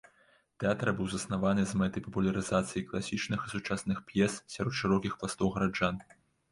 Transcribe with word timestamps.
Тэатр 0.61 0.87
быў 1.01 1.07
заснаваны 1.15 1.65
з 1.67 1.73
мэтай 1.83 2.05
папулярызацыі 2.07 2.85
класічных 2.89 3.39
і 3.47 3.53
сучасных 3.55 3.97
п'ес 4.09 4.33
сярод 4.57 4.73
шырокіх 4.83 5.13
пластоў 5.23 5.47
гараджан. 5.59 5.95